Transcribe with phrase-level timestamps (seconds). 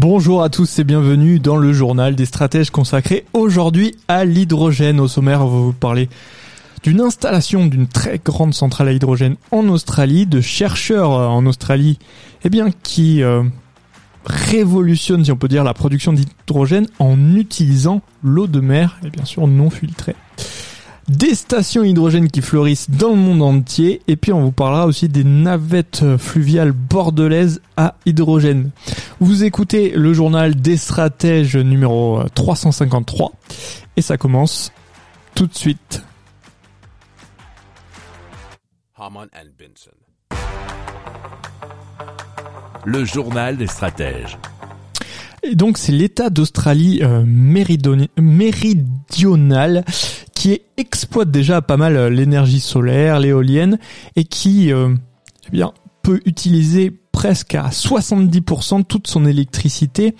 [0.00, 5.00] Bonjour à tous et bienvenue dans le journal des stratèges consacré aujourd'hui à l'hydrogène.
[5.00, 6.08] Au sommaire, on va vous parler
[6.84, 11.98] d'une installation d'une très grande centrale à hydrogène en Australie, de chercheurs en Australie,
[12.44, 13.42] eh bien, qui euh,
[14.24, 19.24] révolutionne, si on peut dire, la production d'hydrogène en utilisant l'eau de mer et bien
[19.24, 20.14] sûr non filtrée.
[21.08, 25.08] Des stations hydrogènes qui fleurissent dans le monde entier et puis on vous parlera aussi
[25.08, 28.70] des navettes fluviales bordelaises à hydrogène.
[29.18, 33.32] Vous écoutez le journal des stratèges numéro 353
[33.96, 34.70] et ça commence
[35.34, 36.02] tout de suite.
[42.84, 44.36] Le journal des stratèges.
[45.42, 48.84] Et donc c'est l'État d'Australie euh, méridionale
[50.38, 53.76] qui exploite déjà pas mal euh, l'énergie solaire, l'éolienne,
[54.14, 54.94] et qui euh,
[55.48, 55.72] eh bien,
[56.02, 60.14] peut utiliser presque à 70% toute son électricité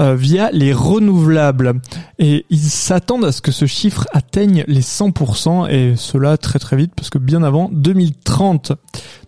[0.00, 1.74] euh, via les renouvelables.
[2.18, 6.76] Et ils s'attendent à ce que ce chiffre atteigne les 100% et cela très très
[6.76, 8.72] vite parce que bien avant 2030,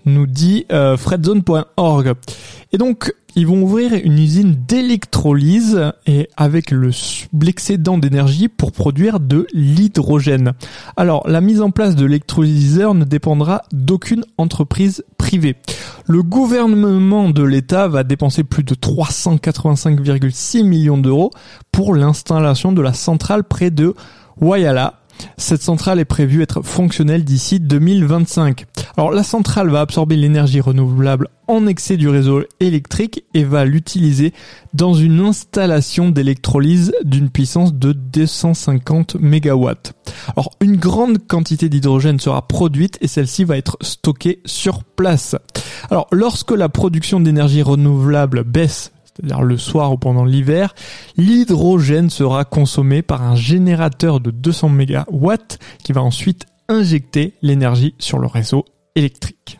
[0.04, 2.14] nous dit euh, fredzone.org.
[2.72, 6.90] Et donc, ils vont ouvrir une usine d'électrolyse et avec le
[7.40, 10.52] l'excédent d'énergie pour produire de l'hydrogène.
[10.96, 15.56] Alors, la mise en place de l'électrolyseur ne dépendra d'aucune entreprise privée.
[16.06, 21.30] Le gouvernement de l'État va dépenser plus de 385,6 millions d'euros
[21.70, 23.94] pour l'installation de la centrale près de
[24.40, 25.01] Whyalla,
[25.36, 28.64] cette centrale est prévue être fonctionnelle d'ici 2025.
[28.96, 34.32] Alors la centrale va absorber l'énergie renouvelable en excès du réseau électrique et va l'utiliser
[34.74, 39.70] dans une installation d'électrolyse d'une puissance de 250 MW.
[40.36, 45.36] Alors une grande quantité d'hydrogène sera produite et celle-ci va être stockée sur place.
[45.90, 50.74] Alors lorsque la production d'énergie renouvelable baisse c'est-à-dire le soir ou pendant l'hiver,
[51.16, 55.34] l'hydrogène sera consommé par un générateur de 200 MW
[55.82, 58.64] qui va ensuite injecter l'énergie sur le réseau
[58.94, 59.58] électrique.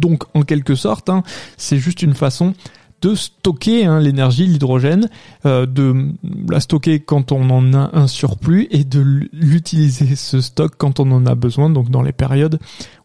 [0.00, 1.22] Donc en quelque sorte, hein,
[1.56, 2.54] c'est juste une façon
[3.00, 5.08] de stocker hein, l'énergie, l'hydrogène,
[5.46, 6.12] euh, de
[6.50, 9.00] la stocker quand on en a un surplus et de
[9.32, 12.58] l'utiliser ce stock quand on en a besoin, donc dans les périodes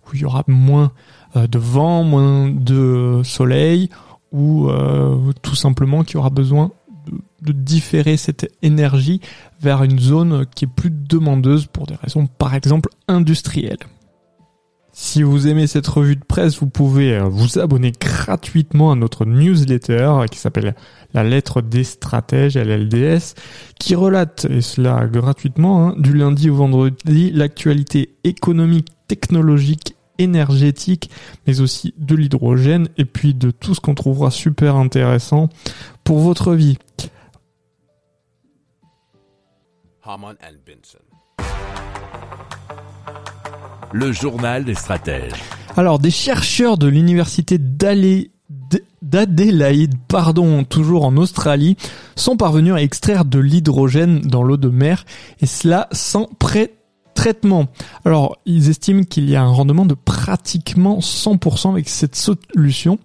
[0.06, 0.92] où il y aura moins
[1.36, 3.90] euh, de vent, moins de soleil,
[4.34, 6.72] ou euh, tout simplement qui aura besoin
[7.42, 9.22] de, différer cette énergie
[9.62, 13.78] vers une zone qui est plus demandeuse pour des raisons par exemple industrielles.
[14.96, 20.26] Si vous aimez cette revue de presse, vous pouvez vous abonner gratuitement à notre newsletter
[20.30, 20.76] qui s'appelle
[21.16, 23.34] La lettre des stratèges, LLDS,
[23.80, 31.10] qui relate, et cela gratuitement, hein, du lundi au vendredi, l'actualité économique, technologique énergétique,
[31.48, 35.50] mais aussi de l'hydrogène et puis de tout ce qu'on trouvera super intéressant
[36.04, 36.78] pour votre vie.
[43.94, 45.42] Le journal des stratèges.
[45.76, 47.58] Alors, des chercheurs de l'université
[49.02, 51.78] d'Adélaïde, pardon, toujours en Australie,
[52.16, 55.06] sont parvenus à extraire de l'hydrogène dans l'eau de mer,
[55.40, 56.74] et cela sans prêt
[57.24, 57.68] traitement.
[58.04, 63.00] Alors, ils estiment qu'il y a un rendement de pratiquement 100% avec cette solution.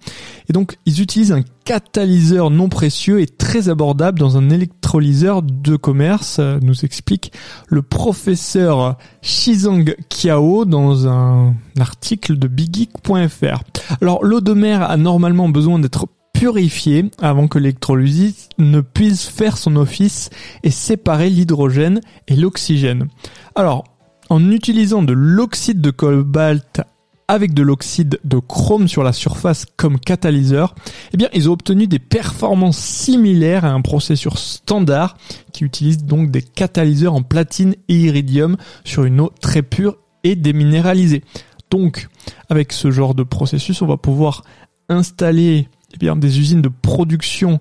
[0.48, 5.76] Et donc, ils utilisent un catalyseur non précieux et très abordable dans un électrolyseur de
[5.76, 7.32] commerce, nous explique
[7.68, 13.62] le professeur Shizang Kiao dans un article de biggeek.fr.
[14.02, 19.56] Alors, l'eau de mer a normalement besoin d'être purifiée avant que l'électrolyse ne puisse faire
[19.56, 20.30] son office
[20.64, 23.06] et séparer l'hydrogène et l'oxygène.
[23.54, 23.84] Alors,
[24.28, 26.82] en utilisant de l'oxyde de cobalt
[27.28, 30.74] avec de l'oxyde de chrome sur la surface comme catalyseur,
[31.12, 35.18] eh bien, ils ont obtenu des performances similaires à un processeur standard
[35.52, 40.36] qui utilise donc des catalyseurs en platine et iridium sur une eau très pure et
[40.36, 41.22] déminéralisée.
[41.70, 42.08] Donc,
[42.48, 44.42] avec ce genre de processus, on va pouvoir
[44.88, 47.60] installer eh bien, des usines de production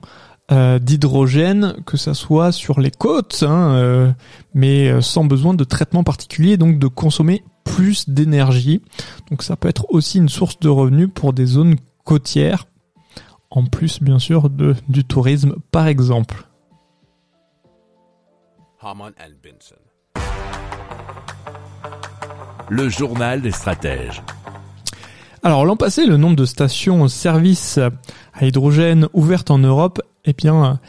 [0.51, 4.11] euh, d'hydrogène, que ça soit sur les côtes, hein, euh,
[4.53, 8.81] mais sans besoin de traitement particulier, donc de consommer plus d'énergie.
[9.29, 12.65] Donc ça peut être aussi une source de revenus pour des zones côtières
[13.49, 16.47] en plus bien sûr de, du tourisme par exemple.
[22.69, 24.21] Le journal des stratèges.
[25.43, 27.79] Alors l'an passé, le nombre de stations-service
[28.33, 30.79] à hydrogène ouvertes en Europe, eh bien,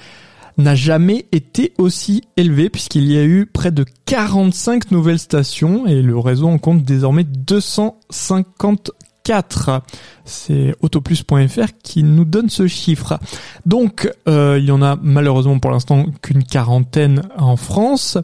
[0.58, 6.02] n'a jamais été aussi élevé puisqu'il y a eu près de 45 nouvelles stations et
[6.02, 9.82] le réseau en compte désormais 254.
[10.24, 13.20] C'est autoplus.fr qui nous donne ce chiffre.
[13.66, 18.18] Donc euh, il y en a malheureusement pour l'instant qu'une quarantaine en France,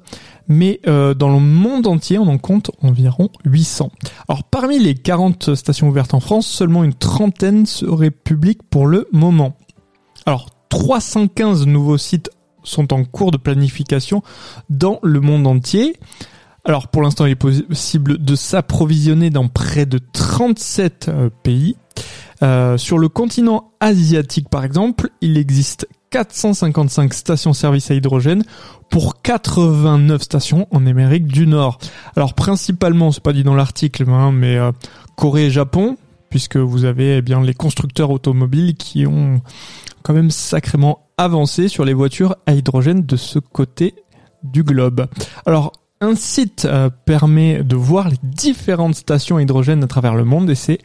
[0.49, 3.93] mais euh, dans le monde entier on en compte environ 800.
[4.29, 9.07] Alors parmi les 40 stations ouvertes en France, seulement une trentaine seraient publiques pour le
[9.13, 9.57] moment.
[10.27, 12.31] Alors 315 nouveaux sites
[12.65, 14.25] sont en cours de planification
[14.71, 15.95] dans le monde entier.
[16.65, 21.77] Alors pour l'instant, il est possible de s'approvisionner dans près de 37 euh, pays.
[22.43, 28.43] Euh, sur le continent asiatique, par exemple, il existe 455 stations-service à hydrogène
[28.91, 31.79] pour 89 stations en Amérique du Nord.
[32.17, 34.73] Alors principalement, c'est pas dit dans l'article, hein, mais euh,
[35.15, 35.97] Corée et Japon,
[36.35, 39.41] puisque vous avez eh bien les constructeurs automobiles qui ont
[40.03, 43.95] quand même sacrément avancé sur les voitures à hydrogène de ce côté
[44.43, 45.07] du globe.
[45.47, 45.71] Alors,
[46.01, 50.51] un site euh, permet de voir les différentes stations à hydrogène à travers le monde
[50.51, 50.79] et c'est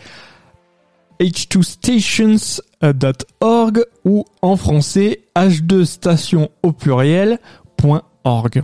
[1.19, 8.63] h2stations.org ou en français h2station au pluriel.org.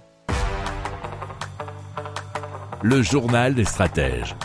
[2.83, 4.35] Le journal des stratèges.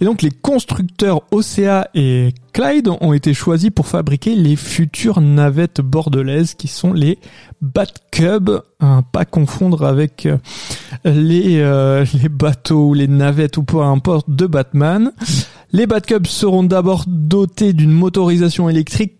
[0.00, 5.80] Et donc les constructeurs OCA et Clyde ont été choisis pour fabriquer les futures navettes
[5.80, 7.18] bordelaises qui sont les
[7.62, 8.50] Batcub,
[8.80, 10.36] hein, pas confondre avec euh,
[11.04, 15.12] les, euh, les bateaux ou les navettes ou peu importe de Batman.
[15.72, 19.15] Les Batcubs seront d'abord dotés d'une motorisation électrique,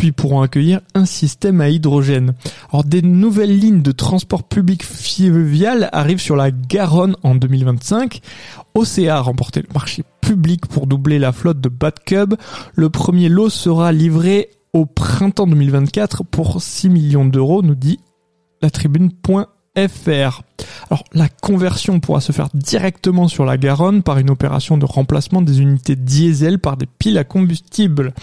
[0.00, 2.32] puis pourront accueillir un système à hydrogène.
[2.72, 8.22] Alors des nouvelles lignes de transport public fluvial arrivent sur la Garonne en 2025.
[8.74, 12.36] OCA a remporté le marché public pour doubler la flotte de Batcub.
[12.74, 18.00] Le premier lot sera livré au printemps 2024 pour 6 millions d'euros, nous dit
[18.62, 20.42] la tribune.fr.
[20.88, 25.42] Alors la conversion pourra se faire directement sur la Garonne par une opération de remplacement
[25.42, 28.14] des unités diesel par des piles à combustible.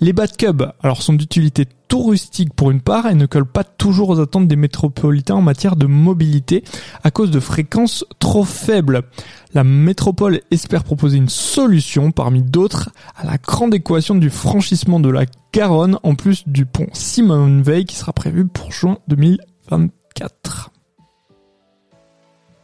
[0.00, 4.20] Les Batcubs alors sont d'utilité touristique pour une part et ne collent pas toujours aux
[4.20, 6.64] attentes des métropolitains en matière de mobilité
[7.04, 9.02] à cause de fréquences trop faibles.
[9.52, 15.10] La métropole espère proposer une solution parmi d'autres à la grande équation du franchissement de
[15.10, 20.63] la Garonne en plus du pont Simone Veil qui sera prévu pour juin 2024.